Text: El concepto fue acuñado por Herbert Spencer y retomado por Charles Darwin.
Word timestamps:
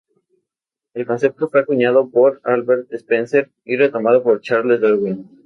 El 0.95 1.05
concepto 1.05 1.47
fue 1.47 1.59
acuñado 1.59 2.09
por 2.09 2.41
Herbert 2.43 2.91
Spencer 2.91 3.51
y 3.63 3.77
retomado 3.77 4.23
por 4.23 4.41
Charles 4.41 4.81
Darwin. 4.81 5.29